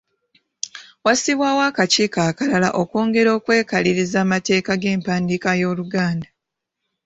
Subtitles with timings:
[1.05, 6.27] Wassibwawo akakiiko akalala okwongera okwekaliriza amateeka g’empandiika y’Oluganda.